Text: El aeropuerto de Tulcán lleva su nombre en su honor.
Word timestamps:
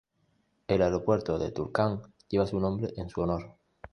El 0.67 0.81
aeropuerto 0.81 1.37
de 1.37 1.51
Tulcán 1.51 2.01
lleva 2.27 2.47
su 2.47 2.59
nombre 2.59 2.89
en 2.97 3.07
su 3.07 3.21
honor. 3.21 3.53